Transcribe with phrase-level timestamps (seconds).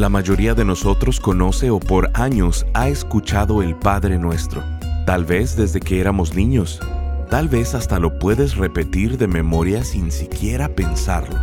[0.00, 4.64] La mayoría de nosotros conoce o por años ha escuchado el Padre Nuestro,
[5.04, 6.80] tal vez desde que éramos niños,
[7.28, 11.36] tal vez hasta lo puedes repetir de memoria sin siquiera pensarlo.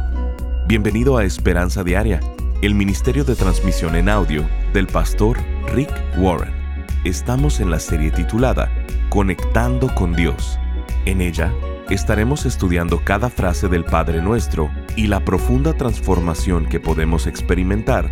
[0.67, 2.19] Bienvenido a Esperanza Diaria,
[2.63, 4.43] el Ministerio de Transmisión en Audio
[4.73, 5.37] del pastor
[5.75, 6.51] Rick Warren.
[7.03, 8.71] Estamos en la serie titulada
[9.09, 10.57] Conectando con Dios.
[11.05, 11.53] En ella
[11.91, 18.09] estaremos estudiando cada frase del Padre Nuestro y la profunda transformación que podemos experimentar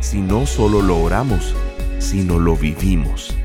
[0.00, 1.54] si no solo lo oramos,
[1.98, 3.36] sino lo vivimos.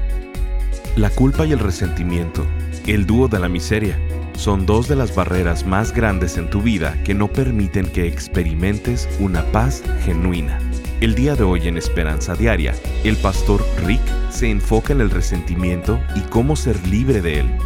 [0.95, 2.45] La culpa y el resentimiento,
[2.85, 3.99] el dúo de la miseria,
[4.35, 9.07] son dos de las barreras más grandes en tu vida que no permiten que experimentes
[9.19, 10.59] una paz genuina.
[11.01, 15.99] El día de hoy en Esperanza Diaria, el pastor Rick se enfoca en el resentimiento
[16.15, 17.57] y cómo ser libre de él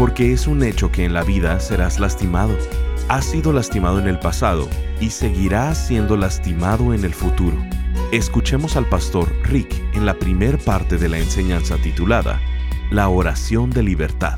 [0.00, 2.56] porque es un hecho que en la vida serás lastimado.
[3.08, 4.66] Has sido lastimado en el pasado
[4.98, 7.58] y seguirás siendo lastimado en el futuro.
[8.12, 12.40] Escuchemos al pastor Rick en la primer parte de la enseñanza titulada
[12.90, 14.36] La oración de libertad.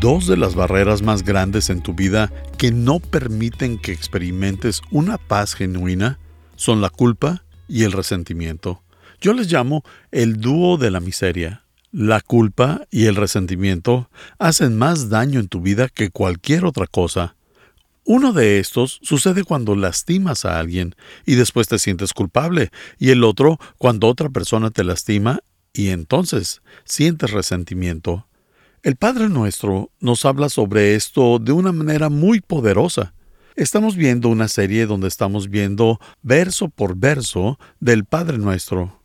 [0.00, 5.18] Dos de las barreras más grandes en tu vida que no permiten que experimentes una
[5.18, 6.18] paz genuina
[6.56, 8.82] son la culpa y el resentimiento.
[9.20, 11.62] Yo les llamo el dúo de la miseria.
[11.92, 17.36] La culpa y el resentimiento hacen más daño en tu vida que cualquier otra cosa.
[18.04, 23.22] Uno de estos sucede cuando lastimas a alguien y después te sientes culpable, y el
[23.22, 25.40] otro cuando otra persona te lastima
[25.72, 28.26] y entonces sientes resentimiento.
[28.82, 33.14] El Padre Nuestro nos habla sobre esto de una manera muy poderosa.
[33.54, 39.00] Estamos viendo una serie donde estamos viendo verso por verso del Padre Nuestro.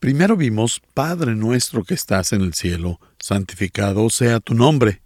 [0.00, 5.02] Primero vimos, Padre nuestro que estás en el cielo, santificado sea tu nombre.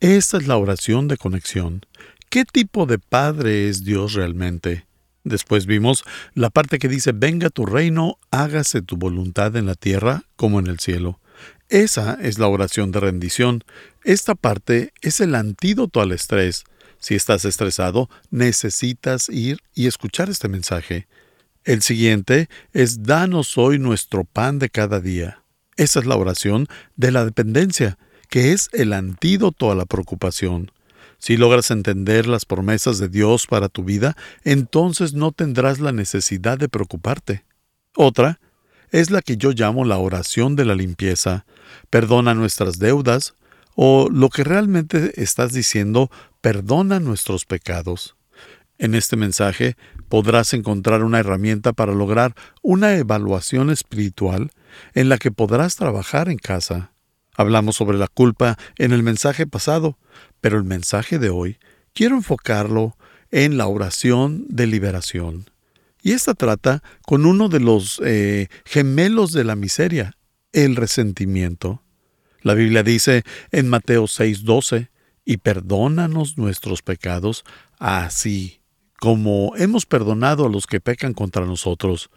[0.00, 1.84] Esta es la oración de conexión.
[2.30, 4.86] ¿Qué tipo de Padre es Dios realmente?
[5.24, 6.04] Después vimos
[6.34, 10.66] la parte que dice, venga tu reino, hágase tu voluntad en la tierra como en
[10.66, 11.20] el cielo.
[11.70, 13.64] Esa es la oración de rendición.
[14.04, 16.64] Esta parte es el antídoto al estrés.
[16.98, 21.08] Si estás estresado, necesitas ir y escuchar este mensaje.
[21.64, 25.44] El siguiente es Danos hoy nuestro pan de cada día.
[25.76, 26.66] Esa es la oración
[26.96, 27.96] de la dependencia,
[28.28, 30.72] que es el antídoto a la preocupación.
[31.18, 36.58] Si logras entender las promesas de Dios para tu vida, entonces no tendrás la necesidad
[36.58, 37.44] de preocuparte.
[37.96, 38.40] Otra
[38.90, 41.44] es la que yo llamo la oración de la limpieza.
[41.90, 43.34] Perdona nuestras deudas,
[43.74, 48.16] o lo que realmente estás diciendo, perdona nuestros pecados.
[48.78, 49.76] En este mensaje
[50.08, 54.52] podrás encontrar una herramienta para lograr una evaluación espiritual
[54.94, 56.92] en la que podrás trabajar en casa.
[57.38, 59.96] Hablamos sobre la culpa en el mensaje pasado,
[60.40, 61.58] pero el mensaje de hoy
[61.94, 62.96] quiero enfocarlo
[63.30, 65.48] en la oración de liberación.
[66.02, 70.16] Y esta trata con uno de los eh, gemelos de la miseria,
[70.52, 71.80] el resentimiento.
[72.42, 73.22] La Biblia dice
[73.52, 74.88] en Mateo 6:12,
[75.24, 77.44] y perdónanos nuestros pecados,
[77.78, 78.62] así
[78.98, 82.10] como hemos perdonado a los que pecan contra nosotros.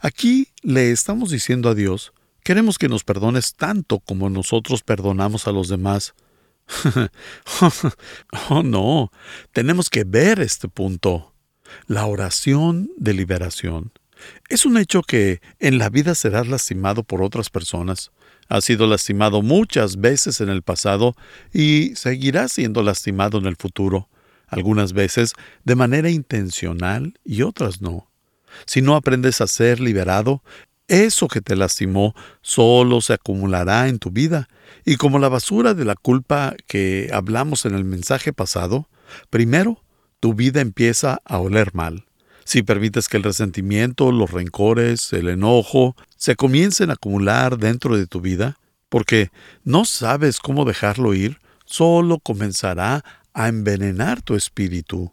[0.00, 2.12] Aquí le estamos diciendo a Dios,
[2.48, 6.14] queremos que nos perdones tanto como nosotros perdonamos a los demás.
[8.48, 9.12] oh no,
[9.52, 11.34] tenemos que ver este punto.
[11.88, 13.92] La oración de liberación.
[14.48, 18.12] Es un hecho que en la vida serás lastimado por otras personas.
[18.48, 21.14] Has sido lastimado muchas veces en el pasado
[21.52, 24.08] y seguirás siendo lastimado en el futuro
[24.46, 28.08] algunas veces de manera intencional y otras no.
[28.64, 30.42] Si no aprendes a ser liberado,
[30.88, 34.48] eso que te lastimó solo se acumulará en tu vida,
[34.84, 38.88] y como la basura de la culpa que hablamos en el mensaje pasado,
[39.30, 39.82] primero
[40.20, 42.06] tu vida empieza a oler mal.
[42.44, 48.06] Si permites que el resentimiento, los rencores, el enojo se comiencen a acumular dentro de
[48.06, 48.56] tu vida,
[48.88, 49.30] porque
[49.64, 55.12] no sabes cómo dejarlo ir, solo comenzará a envenenar tu espíritu.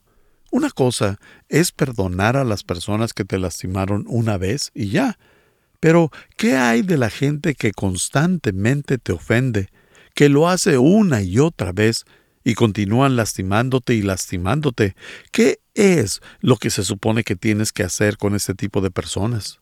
[0.50, 1.19] Una cosa
[1.50, 5.18] es perdonar a las personas que te lastimaron una vez y ya.
[5.86, 9.70] Pero, ¿qué hay de la gente que constantemente te ofende,
[10.16, 12.06] que lo hace una y otra vez
[12.44, 14.96] y continúan lastimándote y lastimándote?
[15.32, 19.60] ¿Qué es lo que se supone que tienes que hacer con este tipo de personas?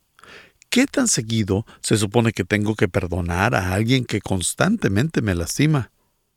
[0.70, 5.92] ¿Qué tan seguido se supone que tengo que perdonar a alguien que constantemente me lastima?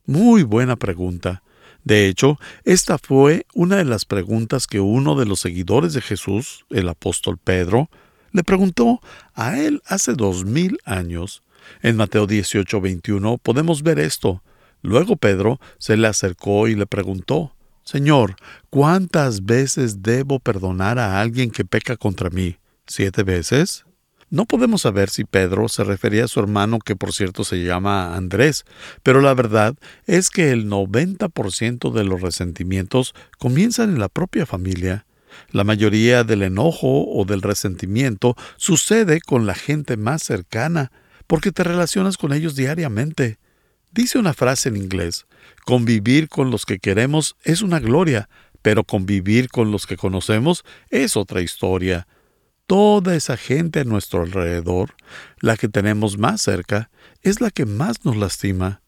[0.05, 1.43] Muy buena pregunta.
[1.85, 6.65] De hecho, esta fue una de las preguntas que uno de los seguidores de Jesús,
[6.71, 7.89] el apóstol Pedro,
[8.37, 9.01] le preguntó
[9.33, 11.41] a él hace dos mil años.
[11.81, 14.43] En Mateo 18, 21 podemos ver esto.
[14.83, 18.35] Luego Pedro se le acercó y le preguntó, Señor,
[18.69, 22.57] ¿cuántas veces debo perdonar a alguien que peca contra mí?
[22.85, 23.85] ¿Siete veces?
[24.29, 28.15] No podemos saber si Pedro se refería a su hermano, que por cierto se llama
[28.15, 28.65] Andrés,
[29.01, 29.73] pero la verdad
[30.05, 35.06] es que el 90% de los resentimientos comienzan en la propia familia.
[35.51, 40.91] La mayoría del enojo o del resentimiento sucede con la gente más cercana,
[41.27, 43.39] porque te relacionas con ellos diariamente.
[43.91, 45.25] Dice una frase en inglés,
[45.65, 48.29] convivir con los que queremos es una gloria,
[48.61, 52.07] pero convivir con los que conocemos es otra historia
[52.67, 54.93] toda esa gente a nuestro alrededor,
[55.39, 56.91] la que tenemos más cerca,
[57.23, 58.81] es la que más nos lastima.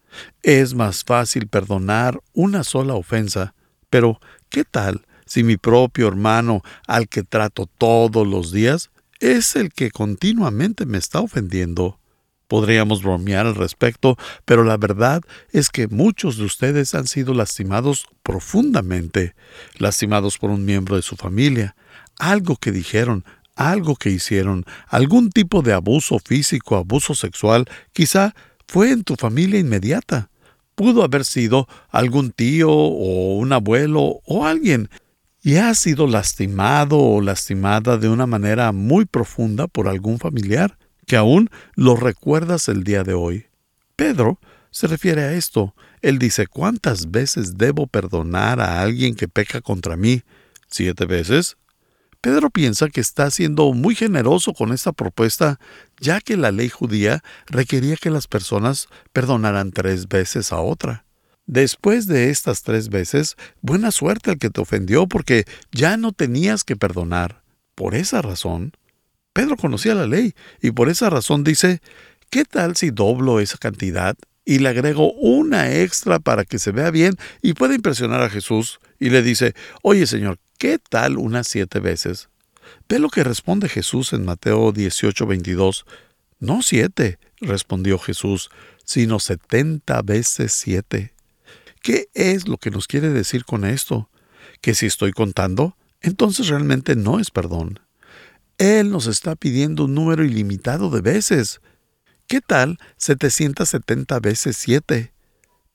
[0.43, 3.55] Es más fácil perdonar una sola ofensa,
[3.89, 4.19] pero
[4.49, 8.89] ¿qué tal si mi propio hermano, al que trato todos los días,
[9.19, 11.99] es el que continuamente me está ofendiendo?
[12.47, 15.21] Podríamos bromear al respecto, pero la verdad
[15.51, 19.35] es que muchos de ustedes han sido lastimados profundamente,
[19.77, 21.75] lastimados por un miembro de su familia,
[22.17, 23.23] algo que dijeron,
[23.55, 28.33] algo que hicieron, algún tipo de abuso físico, abuso sexual, quizá
[28.67, 30.31] fue en tu familia inmediata.
[30.73, 34.89] Pudo haber sido algún tío o un abuelo o alguien,
[35.41, 41.15] y has sido lastimado o lastimada de una manera muy profunda por algún familiar, que
[41.15, 43.45] aún lo recuerdas el día de hoy.
[43.95, 44.39] Pedro
[44.71, 45.73] se refiere a esto.
[46.01, 50.23] Él dice, ¿cuántas veces debo perdonar a alguien que peca contra mí?
[50.67, 51.57] ¿Siete veces?
[52.21, 55.57] Pedro piensa que está siendo muy generoso con esta propuesta,
[55.99, 61.05] ya que la ley judía requería que las personas perdonaran tres veces a otra.
[61.49, 66.63] Después de estas tres veces, buena suerte al que te ofendió porque ya no tenías
[66.63, 67.41] que perdonar.
[67.73, 68.73] Por esa razón,
[69.33, 71.81] Pedro conocía la ley y por esa razón dice,
[72.29, 74.15] ¿qué tal si doblo esa cantidad
[74.45, 78.79] y le agrego una extra para que se vea bien y pueda impresionar a Jesús?
[78.99, 82.27] Y le dice, oye Señor, ¿Qué tal unas siete veces?
[82.89, 85.85] Ve lo que responde Jesús en Mateo 18, 22.
[86.39, 88.51] No siete, respondió Jesús,
[88.83, 91.13] sino setenta veces siete.
[91.81, 94.09] ¿Qué es lo que nos quiere decir con esto?
[94.61, 97.79] Que si estoy contando, entonces realmente no es perdón.
[98.57, 101.61] Él nos está pidiendo un número ilimitado de veces.
[102.27, 105.13] ¿Qué tal 770 veces siete?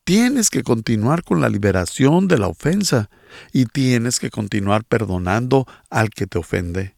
[0.03, 3.09] Tienes que continuar con la liberación de la ofensa
[3.51, 6.95] y tienes que continuar perdonando al que te ofende.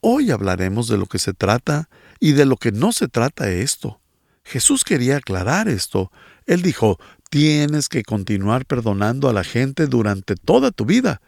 [0.00, 1.88] Hoy hablaremos de lo que se trata
[2.20, 4.00] y de lo que no se trata esto.
[4.44, 6.12] Jesús quería aclarar esto.
[6.46, 7.00] Él dijo,
[7.30, 11.20] tienes que continuar perdonando a la gente durante toda tu vida.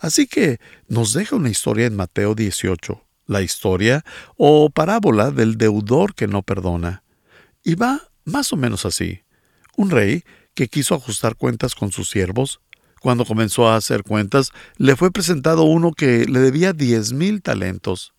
[0.00, 0.58] Así que
[0.88, 4.04] nos deja una historia en Mateo 18, la historia
[4.36, 7.02] o parábola del deudor que no perdona.
[7.62, 9.22] Y va más o menos así.
[9.76, 10.24] Un rey
[10.54, 12.60] que quiso ajustar cuentas con sus siervos.
[13.00, 18.13] Cuando comenzó a hacer cuentas, le fue presentado uno que le debía diez mil talentos.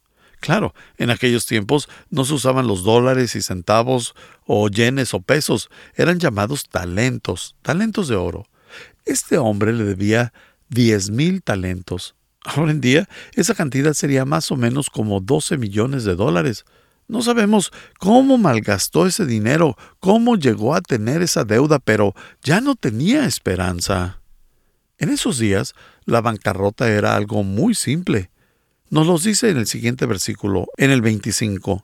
[0.46, 4.14] Claro, en aquellos tiempos no se usaban los dólares y centavos
[4.46, 8.46] o yenes o pesos, eran llamados talentos, talentos de oro.
[9.06, 10.34] Este hombre le debía
[10.70, 12.14] diez mil talentos.
[12.44, 16.64] Ahora en día, esa cantidad sería más o menos como 12 millones de dólares.
[17.08, 22.14] No sabemos cómo malgastó ese dinero, cómo llegó a tener esa deuda, pero
[22.44, 24.22] ya no tenía esperanza.
[25.00, 25.74] En esos días,
[26.06, 28.30] la bancarrota era algo muy simple.
[28.90, 31.84] Nos lo dice en el siguiente versículo, en el 25.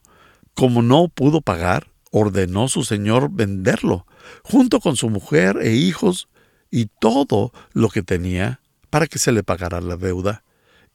[0.53, 4.05] Como no pudo pagar, ordenó su señor venderlo,
[4.43, 6.27] junto con su mujer e hijos
[6.69, 8.61] y todo lo que tenía,
[8.91, 10.43] para que se le pagara la deuda.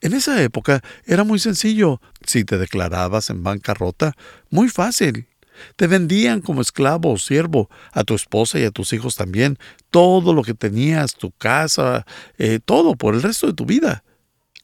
[0.01, 2.01] En esa época era muy sencillo.
[2.25, 4.15] Si te declarabas en bancarrota,
[4.49, 5.27] muy fácil.
[5.75, 9.59] Te vendían como esclavo o siervo, a tu esposa y a tus hijos también,
[9.91, 12.07] todo lo que tenías, tu casa,
[12.39, 14.05] eh, todo por el resto de tu vida.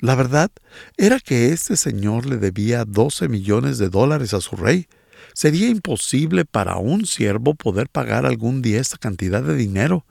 [0.02, 0.50] La verdad
[0.98, 4.88] era que este señor le debía 12 millones de dólares a su rey.
[5.32, 10.04] Sería imposible para un siervo poder pagar algún día esta cantidad de dinero.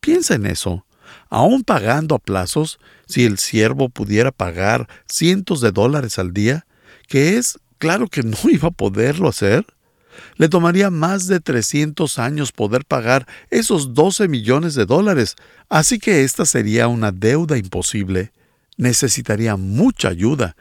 [0.00, 0.86] Piensa en eso
[1.28, 6.66] aún pagando a plazos, si el siervo pudiera pagar cientos de dólares al día,
[7.08, 9.66] que es claro que no iba a poderlo hacer,
[10.36, 15.36] le tomaría más de 300 años poder pagar esos 12 millones de dólares,
[15.68, 18.32] así que esta sería una deuda imposible.
[18.76, 20.56] Necesitaría mucha ayuda,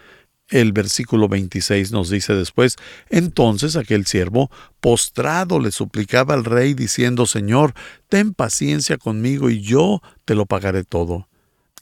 [0.52, 2.76] el versículo 26 nos dice después,
[3.10, 4.52] entonces aquel siervo,
[4.82, 7.74] postrado, le suplicaba al rey, diciendo, Señor,
[8.10, 11.30] ten paciencia conmigo y yo te lo pagaré todo.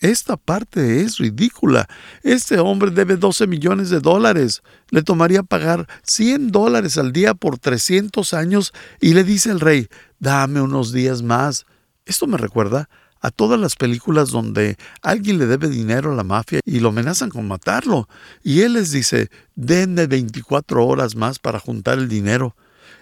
[0.01, 1.89] Esta parte es ridícula.
[2.23, 4.61] Este hombre debe 12 millones de dólares.
[4.91, 8.71] Le tomaría pagar 100 dólares al día por 300 años
[9.01, 11.65] y le dice el rey, dame unos días más.
[12.05, 12.87] Esto me recuerda
[13.21, 17.29] a todas las películas donde alguien le debe dinero a la mafia y lo amenazan
[17.29, 18.07] con matarlo.
[18.43, 22.55] Y él les dice, denme 24 horas más para juntar el dinero.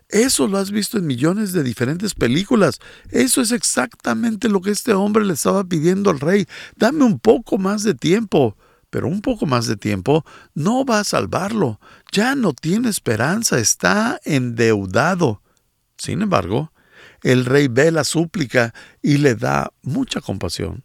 [0.10, 2.80] Eso lo has visto en millones de diferentes películas.
[3.12, 6.48] Eso es exactamente lo que este hombre le estaba pidiendo al rey.
[6.78, 8.56] Dame un poco más de tiempo.
[8.90, 11.82] Pero un poco más de tiempo no va a salvarlo.
[12.14, 13.60] Ya no tiene esperanza.
[13.60, 15.42] Está endeudado.
[15.98, 16.72] Sin embargo,
[17.28, 20.84] el rey ve la súplica y le da mucha compasión.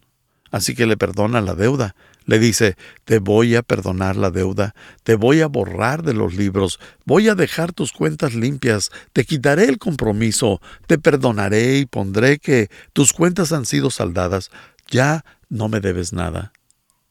[0.51, 1.95] Así que le perdona la deuda.
[2.25, 6.79] Le dice, te voy a perdonar la deuda, te voy a borrar de los libros,
[7.05, 12.69] voy a dejar tus cuentas limpias, te quitaré el compromiso, te perdonaré y pondré que
[12.91, 14.51] tus cuentas han sido saldadas,
[14.89, 16.51] ya no me debes nada.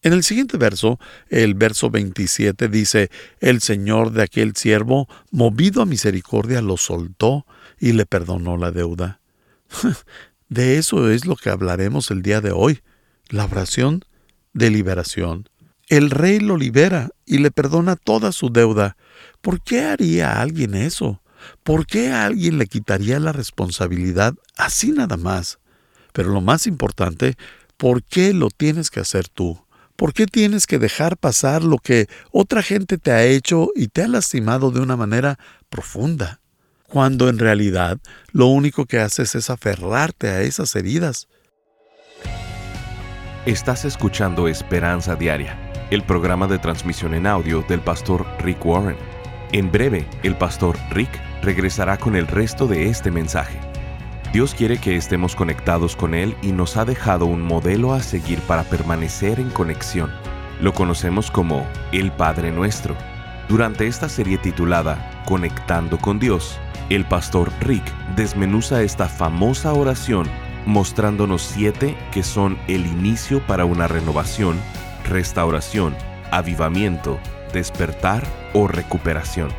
[0.02, 0.98] En el siguiente verso,
[1.28, 3.10] el verso 27 dice,
[3.40, 7.46] El Señor de aquel siervo, movido a misericordia, lo soltó
[7.78, 9.21] y le perdonó la deuda.
[10.48, 12.80] De eso es lo que hablaremos el día de hoy,
[13.28, 14.04] la oración
[14.52, 15.48] de liberación.
[15.88, 18.96] El rey lo libera y le perdona toda su deuda.
[19.40, 21.22] ¿Por qué haría alguien eso?
[21.62, 25.58] ¿Por qué alguien le quitaría la responsabilidad así nada más?
[26.12, 27.36] Pero lo más importante,
[27.78, 29.64] ¿por qué lo tienes que hacer tú?
[29.96, 34.02] ¿Por qué tienes que dejar pasar lo que otra gente te ha hecho y te
[34.02, 35.38] ha lastimado de una manera
[35.70, 36.41] profunda?
[36.92, 37.98] Cuando en realidad
[38.32, 41.26] lo único que haces es aferrarte a esas heridas.
[43.46, 45.56] Estás escuchando Esperanza Diaria,
[45.90, 48.98] el programa de transmisión en audio del pastor Rick Warren.
[49.52, 51.08] En breve, el pastor Rick
[51.42, 53.58] regresará con el resto de este mensaje.
[54.34, 58.38] Dios quiere que estemos conectados con Él y nos ha dejado un modelo a seguir
[58.40, 60.10] para permanecer en conexión.
[60.60, 62.94] Lo conocemos como el Padre Nuestro.
[63.48, 66.58] Durante esta serie titulada Conectando con Dios,
[66.90, 67.84] el pastor Rick
[68.16, 70.28] desmenuza esta famosa oración
[70.66, 74.58] mostrándonos siete que son el inicio para una renovación,
[75.08, 75.94] restauración,
[76.30, 77.18] avivamiento,
[77.52, 79.50] despertar o recuperación.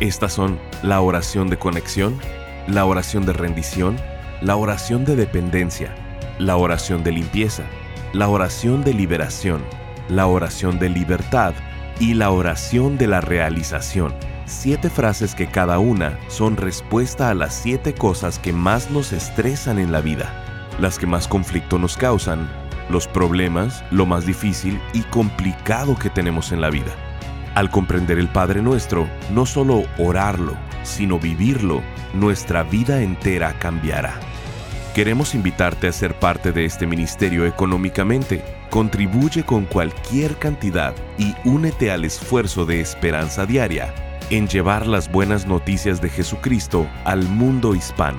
[0.00, 2.18] Estas son la oración de conexión,
[2.66, 3.96] la oración de rendición,
[4.40, 5.94] la oración de dependencia,
[6.38, 7.64] la oración de limpieza,
[8.12, 9.62] la oración de liberación,
[10.08, 11.54] la oración de libertad
[12.00, 14.12] y la oración de la realización
[14.50, 19.78] siete frases que cada una son respuesta a las siete cosas que más nos estresan
[19.78, 22.50] en la vida, las que más conflicto nos causan,
[22.90, 26.92] los problemas, lo más difícil y complicado que tenemos en la vida.
[27.54, 31.80] Al comprender el Padre Nuestro, no solo orarlo, sino vivirlo,
[32.12, 34.18] nuestra vida entera cambiará.
[34.94, 38.42] Queremos invitarte a ser parte de este ministerio económicamente.
[38.70, 43.94] Contribuye con cualquier cantidad y únete al esfuerzo de esperanza diaria
[44.30, 48.18] en llevar las buenas noticias de Jesucristo al mundo hispano.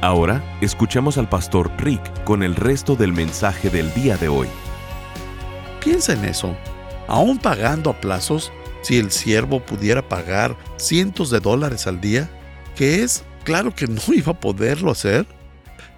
[0.00, 4.48] Ahora escuchemos al pastor Rick con el resto del mensaje del día de hoy.
[5.82, 6.56] Piensa en eso.
[7.08, 12.30] Aún pagando a plazos, si el siervo pudiera pagar cientos de dólares al día,
[12.76, 15.26] que es, claro que no iba a poderlo hacer,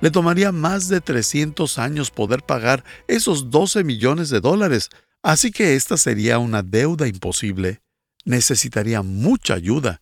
[0.00, 4.90] le tomaría más de 300 años poder pagar esos 12 millones de dólares,
[5.22, 7.80] así que esta sería una deuda imposible.
[8.24, 10.00] Necesitaría mucha ayuda,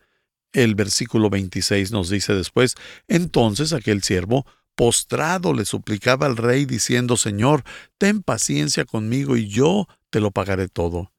[0.55, 2.75] el versículo 26 nos dice después,
[3.09, 7.63] entonces aquel siervo postrado le suplicaba al rey diciendo, Señor,
[7.99, 11.13] ten paciencia conmigo y yo te lo pagaré todo.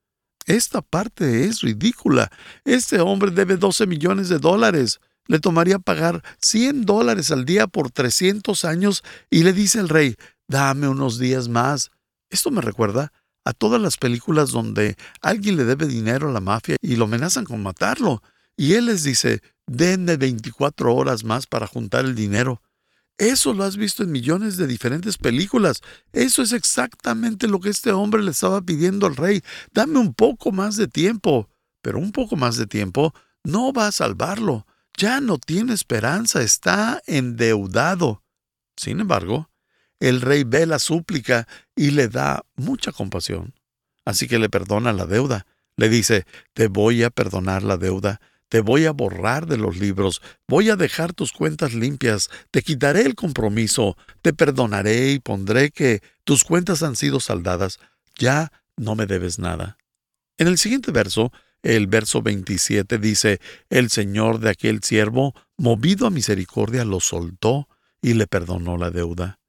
[0.46, 2.32] Esta parte es ridícula.
[2.64, 5.00] Este hombre debe 12 millones de dólares.
[5.28, 10.16] Le tomaría pagar 100 dólares al día por 300 años y le dice el rey,
[10.48, 11.92] dame unos días más.
[12.30, 13.12] Esto me recuerda
[13.44, 17.46] a todas las películas donde alguien le debe dinero a la mafia y lo amenazan
[17.46, 18.22] con matarlo.
[18.58, 22.62] Y él les dice, denme 24 horas más para juntar el dinero.
[23.18, 25.82] Eso lo has visto en millones de diferentes películas.
[26.12, 29.42] Eso es exactamente lo que este hombre le estaba pidiendo al rey.
[29.74, 31.50] Dame un poco más de tiempo.
[31.82, 34.66] Pero un poco más de tiempo no va a salvarlo.
[34.98, 38.24] Ya no tiene esperanza, está endeudado.
[38.76, 39.50] Sin embargo,
[40.00, 43.54] el rey ve la súplica y le da mucha compasión.
[44.04, 45.46] Así que le perdona la deuda.
[45.78, 50.22] Le dice, te voy a perdonar la deuda, te voy a borrar de los libros,
[50.48, 56.02] voy a dejar tus cuentas limpias, te quitaré el compromiso, te perdonaré y pondré que
[56.24, 57.80] tus cuentas han sido saldadas,
[58.18, 59.78] ya no me debes nada.
[60.38, 61.32] En el siguiente verso,
[61.64, 67.68] el verso 27 dice, El Señor de aquel siervo, movido a misericordia, lo soltó
[68.02, 69.40] y le perdonó la deuda.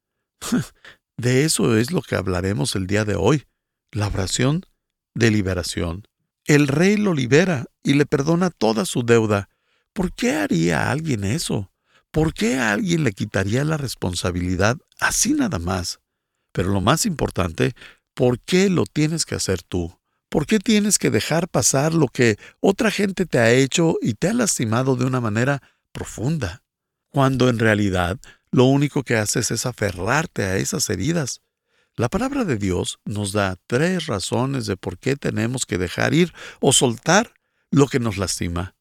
[1.18, 3.44] De eso es lo que hablaremos el día de hoy,
[3.90, 4.66] la oración
[5.14, 6.06] de liberación.
[6.46, 9.48] El rey lo libera y le perdona toda su deuda.
[9.92, 11.72] ¿Por qué haría alguien eso?
[12.12, 15.98] ¿Por qué alguien le quitaría la responsabilidad así nada más?
[16.52, 17.74] Pero lo más importante,
[18.14, 19.98] ¿por qué lo tienes que hacer tú?
[20.28, 24.28] ¿Por qué tienes que dejar pasar lo que otra gente te ha hecho y te
[24.28, 26.62] ha lastimado de una manera profunda?
[27.10, 28.18] Cuando en realidad
[28.52, 31.42] lo único que haces es aferrarte a esas heridas.
[31.98, 36.34] La palabra de Dios nos da tres razones de por qué tenemos que dejar ir
[36.60, 37.32] o soltar
[37.70, 38.74] lo que nos lastima.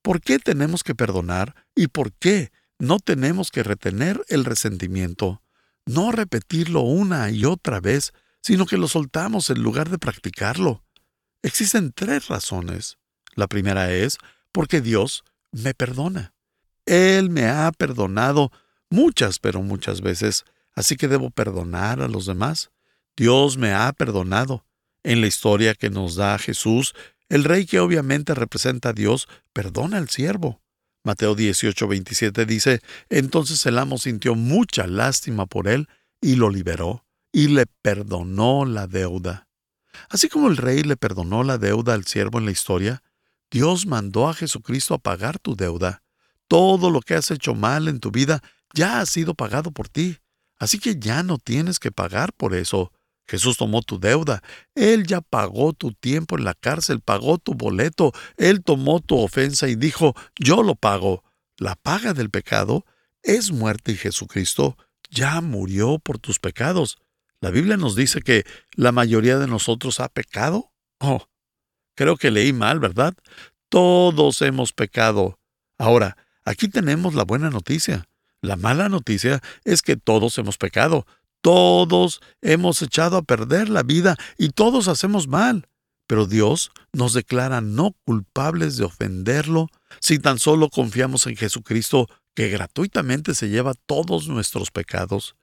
[0.00, 5.42] ¿Por qué tenemos que perdonar y por qué no tenemos que retener el resentimiento?
[5.86, 10.84] No repetirlo una y otra vez, sino que lo soltamos en lugar de practicarlo.
[11.42, 12.96] Existen tres razones.
[13.34, 14.18] La primera es
[14.52, 16.32] porque Dios me perdona.
[16.86, 18.52] Él me ha perdonado
[18.88, 22.70] muchas, pero muchas veces, así que debo perdonar a los demás.
[23.16, 24.64] Dios me ha perdonado.
[25.04, 26.94] En la historia que nos da Jesús,
[27.28, 30.60] el rey que obviamente representa a Dios, perdona al siervo.
[31.04, 35.88] Mateo 18, 27 dice, entonces el amo sintió mucha lástima por él
[36.20, 39.48] y lo liberó y le perdonó la deuda.
[40.08, 43.02] Así como el rey le perdonó la deuda al siervo en la historia,
[43.50, 46.02] Dios mandó a Jesucristo a pagar tu deuda.
[46.48, 48.42] Todo lo que has hecho mal en tu vida
[48.74, 50.18] ya ha sido pagado por ti,
[50.62, 52.92] así que ya no tienes que pagar por eso.
[53.26, 54.44] Jesús tomó tu deuda,
[54.76, 59.68] Él ya pagó tu tiempo en la cárcel, pagó tu boleto, Él tomó tu ofensa
[59.68, 61.24] y dijo, yo lo pago.
[61.58, 62.86] La paga del pecado
[63.24, 64.76] es muerte y Jesucristo
[65.10, 66.96] ya murió por tus pecados.
[67.40, 68.44] La Biblia nos dice que
[68.76, 70.70] la mayoría de nosotros ha pecado.
[71.00, 71.26] Oh,
[71.96, 73.14] creo que leí mal, ¿verdad?
[73.68, 75.40] Todos hemos pecado.
[75.76, 78.06] Ahora, aquí tenemos la buena noticia.
[78.42, 81.06] La mala noticia es que todos hemos pecado,
[81.40, 85.68] todos hemos echado a perder la vida y todos hacemos mal.
[86.08, 89.68] Pero Dios nos declara no culpables de ofenderlo
[90.00, 95.36] si tan solo confiamos en Jesucristo que gratuitamente se lleva todos nuestros pecados.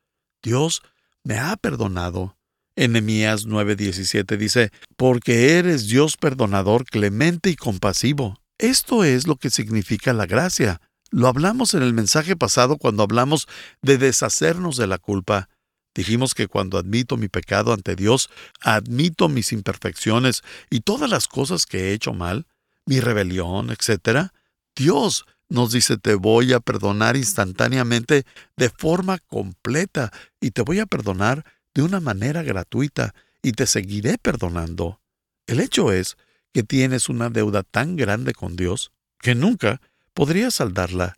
[0.43, 0.81] Dios
[1.23, 2.35] me ha perdonado.
[2.75, 8.39] Enemías 9:17 dice, porque eres Dios perdonador, clemente y compasivo.
[8.57, 10.81] Esto es lo que significa la gracia.
[11.12, 13.48] Lo hablamos en el mensaje pasado cuando hablamos
[13.82, 15.50] de deshacernos de la culpa.
[15.95, 18.30] Dijimos que cuando admito mi pecado ante Dios,
[18.62, 22.45] admito mis imperfecciones y todas las cosas que he hecho mal,
[22.86, 24.30] mi rebelión, etc.,
[24.76, 28.24] Dios nos dice, te voy a perdonar instantáneamente
[28.56, 31.43] de forma completa y te voy a perdonar
[31.74, 35.02] de una manera gratuita y te seguiré perdonando.
[35.48, 36.17] El hecho es
[36.54, 39.82] que tienes una deuda tan grande con Dios que nunca
[40.19, 41.15] podría saldarla.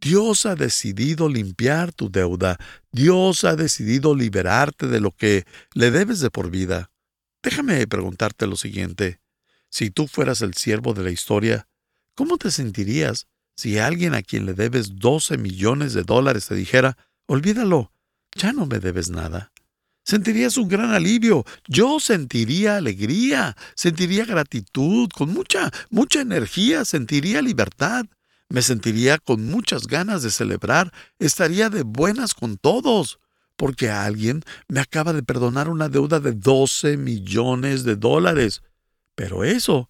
[0.00, 2.58] Dios ha decidido limpiar tu deuda.
[2.90, 6.90] Dios ha decidido liberarte de lo que le debes de por vida.
[7.44, 9.20] Déjame preguntarte lo siguiente.
[9.68, 11.68] Si tú fueras el siervo de la historia,
[12.16, 16.98] ¿cómo te sentirías si alguien a quien le debes 12 millones de dólares te dijera,
[17.28, 17.92] olvídalo,
[18.34, 19.52] ya no me debes nada?
[20.04, 21.44] Sentirías un gran alivio.
[21.68, 28.06] Yo sentiría alegría, sentiría gratitud, con mucha, mucha energía, sentiría libertad.
[28.50, 33.20] Me sentiría con muchas ganas de celebrar, estaría de buenas con todos,
[33.56, 38.62] porque alguien me acaba de perdonar una deuda de 12 millones de dólares.
[39.14, 39.88] Pero eso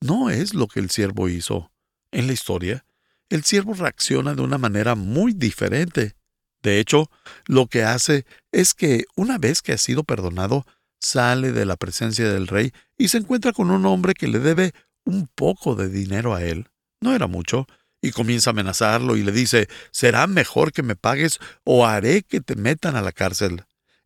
[0.00, 1.72] no es lo que el siervo hizo.
[2.10, 2.84] En la historia,
[3.30, 6.14] el siervo reacciona de una manera muy diferente.
[6.62, 7.10] De hecho,
[7.46, 10.66] lo que hace es que una vez que ha sido perdonado,
[11.00, 14.74] sale de la presencia del rey y se encuentra con un hombre que le debe
[15.04, 16.68] un poco de dinero a él.
[17.00, 17.66] No era mucho,
[18.02, 22.40] y comienza a amenazarlo y le dice, será mejor que me pagues o haré que
[22.40, 23.64] te metan a la cárcel.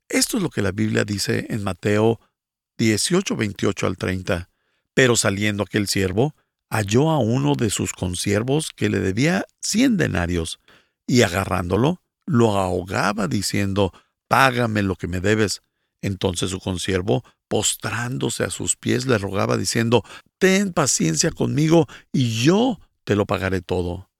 [0.08, 2.20] Esto es lo que la Biblia dice en Mateo
[2.78, 4.50] 18, 28 al 30.
[4.94, 6.34] Pero saliendo aquel siervo,
[6.68, 10.60] halló a uno de sus consiervos que le debía cien denarios,
[11.06, 13.92] y agarrándolo, lo ahogaba diciendo,
[14.28, 15.62] Págame lo que me debes.
[16.02, 20.02] Entonces su consiervo, postrándose a sus pies, le rogaba diciendo,
[20.38, 24.10] Ten paciencia conmigo, y yo te lo pagaré todo.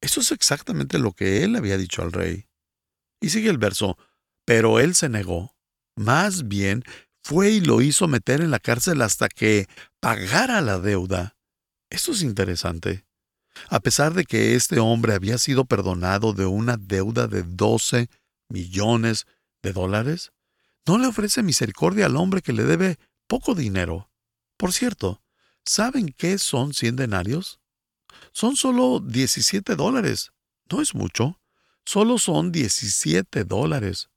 [0.00, 2.46] Eso es exactamente lo que él había dicho al rey.
[3.20, 3.98] Y sigue el verso,
[4.44, 5.56] Pero él se negó.
[5.96, 6.84] Más bien,
[7.24, 9.66] fue y lo hizo meter en la cárcel hasta que
[9.98, 11.36] pagara la deuda.
[11.90, 13.04] Esto es interesante.
[13.68, 18.08] A pesar de que este hombre había sido perdonado de una deuda de 12
[18.48, 19.26] millones
[19.64, 20.30] de dólares,
[20.86, 24.08] no le ofrece misericordia al hombre que le debe poco dinero.
[24.56, 25.20] Por cierto,
[25.64, 27.58] ¿saben qué son 100 denarios?
[28.36, 30.30] Son solo 17 dólares.
[30.70, 31.40] No es mucho.
[31.86, 34.10] Solo son 17 dólares.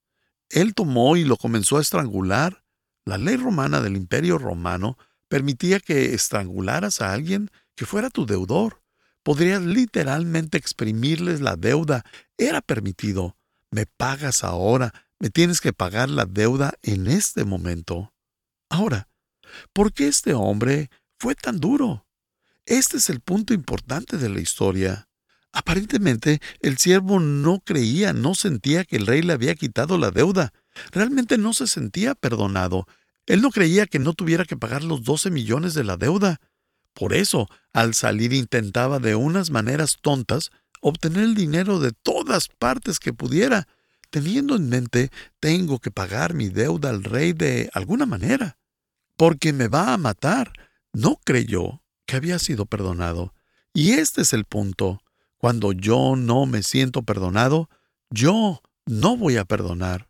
[0.49, 2.65] Él tomó y lo comenzó a estrangular.
[3.05, 4.97] La ley romana del Imperio Romano
[5.29, 8.83] permitía que estrangularas a alguien que fuera tu deudor.
[9.23, 12.03] Podrías literalmente exprimirles la deuda.
[12.37, 13.37] Era permitido.
[13.71, 14.93] Me pagas ahora.
[15.19, 18.13] Me tienes que pagar la deuda en este momento.
[18.69, 19.07] Ahora,
[19.71, 22.05] ¿por qué este hombre fue tan duro?
[22.69, 25.09] Este es el punto importante de la historia.
[25.51, 30.53] Aparentemente, el siervo no creía, no sentía que el rey le había quitado la deuda.
[30.91, 32.85] Realmente no se sentía perdonado.
[33.25, 36.41] Él no creía que no tuviera que pagar los 12 millones de la deuda.
[36.93, 42.99] Por eso, al salir intentaba de unas maneras tontas obtener el dinero de todas partes
[42.99, 43.67] que pudiera,
[44.11, 48.59] teniendo en mente tengo que pagar mi deuda al rey de alguna manera,
[49.17, 50.53] porque me va a matar.
[50.93, 53.35] No creyó que había sido perdonado.
[53.71, 54.99] Y este es el punto.
[55.37, 57.69] Cuando yo no me siento perdonado,
[58.09, 60.09] yo no voy a perdonar.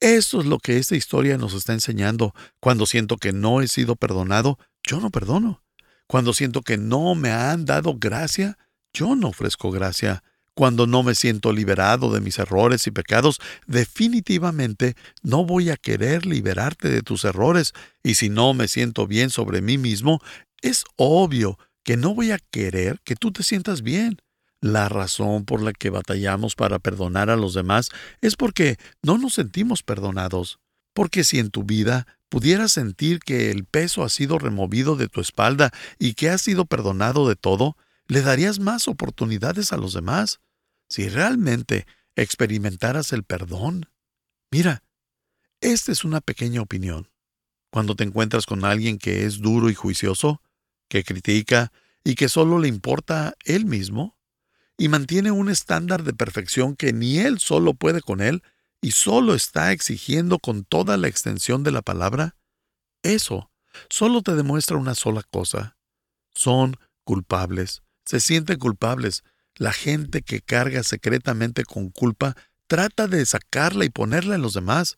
[0.00, 2.34] Eso es lo que esta historia nos está enseñando.
[2.58, 5.62] Cuando siento que no he sido perdonado, yo no perdono.
[6.08, 8.58] Cuando siento que no me han dado gracia,
[8.92, 10.24] yo no ofrezco gracia.
[10.54, 16.26] Cuando no me siento liberado de mis errores y pecados, definitivamente no voy a querer
[16.26, 17.72] liberarte de tus errores.
[18.02, 20.20] Y si no me siento bien sobre mí mismo,
[20.66, 24.20] es obvio que no voy a querer que tú te sientas bien.
[24.60, 29.34] La razón por la que batallamos para perdonar a los demás es porque no nos
[29.34, 30.58] sentimos perdonados.
[30.92, 35.20] Porque si en tu vida pudieras sentir que el peso ha sido removido de tu
[35.20, 37.76] espalda y que has sido perdonado de todo,
[38.08, 40.40] le darías más oportunidades a los demás.
[40.88, 43.88] Si realmente experimentaras el perdón.
[44.50, 44.82] Mira,
[45.60, 47.08] esta es una pequeña opinión.
[47.70, 50.40] Cuando te encuentras con alguien que es duro y juicioso,
[50.88, 51.72] que critica
[52.04, 54.16] y que solo le importa él mismo,
[54.78, 58.42] y mantiene un estándar de perfección que ni él solo puede con él
[58.80, 62.36] y solo está exigiendo con toda la extensión de la palabra,
[63.02, 63.50] eso
[63.88, 65.76] solo te demuestra una sola cosa.
[66.34, 69.24] Son culpables, se sienten culpables.
[69.54, 74.96] La gente que carga secretamente con culpa trata de sacarla y ponerla en los demás,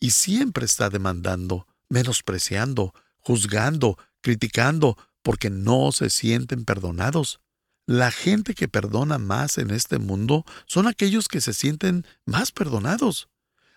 [0.00, 7.40] y siempre está demandando, menospreciando, juzgando, criticando, porque no se sienten perdonados.
[7.86, 13.28] La gente que perdona más en este mundo son aquellos que se sienten más perdonados.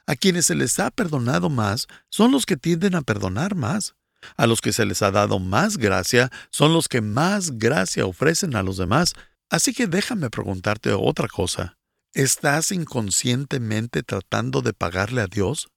[0.05, 3.95] A quienes se les ha perdonado más son los que tienden a perdonar más.
[4.37, 8.55] A los que se les ha dado más gracia son los que más gracia ofrecen
[8.55, 9.13] a los demás.
[9.49, 11.77] Así que déjame preguntarte otra cosa.
[12.13, 15.69] ¿Estás inconscientemente tratando de pagarle a Dios?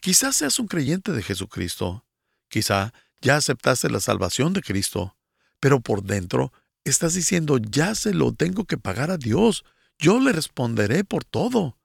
[0.00, 2.04] Quizás seas un creyente de Jesucristo.
[2.48, 5.16] Quizá ya aceptaste la salvación de Cristo.
[5.58, 6.52] Pero por dentro
[6.84, 9.64] Estás diciendo, ya se lo tengo que pagar a Dios,
[9.98, 11.78] yo le responderé por todo.